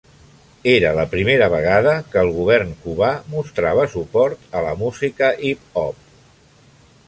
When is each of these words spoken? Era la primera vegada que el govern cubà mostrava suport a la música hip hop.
Era 0.69 0.93
la 0.99 1.03
primera 1.11 1.49
vegada 1.55 1.93
que 2.15 2.23
el 2.23 2.33
govern 2.39 2.73
cubà 2.87 3.11
mostrava 3.35 3.87
suport 3.95 4.59
a 4.61 4.67
la 4.69 4.75
música 4.83 5.33
hip 5.51 5.81
hop. 5.85 6.05